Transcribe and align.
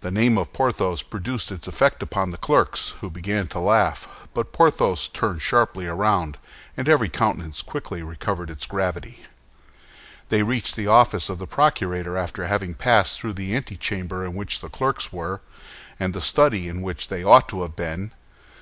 The 0.00 0.10
name 0.10 0.38
of 0.38 0.54
Porthos 0.54 1.02
produced 1.02 1.52
its 1.52 1.68
effect 1.68 2.02
upon 2.02 2.30
the 2.30 2.38
clerks, 2.38 2.94
who 3.02 3.10
began 3.10 3.46
to 3.48 3.58
laugh; 3.58 4.08
but 4.32 4.54
Porthos 4.54 5.06
turned 5.06 5.42
sharply 5.42 5.86
round, 5.86 6.38
and 6.78 6.88
every 6.88 7.10
countenance 7.10 7.60
quickly 7.60 8.02
recovered 8.02 8.48
its 8.48 8.64
gravity. 8.66 9.26
They 10.30 10.42
reached 10.42 10.76
the 10.76 10.86
office 10.86 11.28
of 11.28 11.38
the 11.38 11.46
procurator 11.46 12.16
after 12.16 12.46
having 12.46 12.72
passed 12.72 13.20
through 13.20 13.34
the 13.34 13.54
antechamber 13.54 14.24
in 14.24 14.34
which 14.34 14.60
the 14.62 14.70
clerks 14.70 15.12
were, 15.12 15.42
and 16.00 16.14
the 16.14 16.22
study 16.22 16.66
in 16.66 16.80
which 16.80 17.08
they 17.08 17.22
ought 17.22 17.46
to 17.50 17.60
have 17.60 17.76
been. 17.76 18.12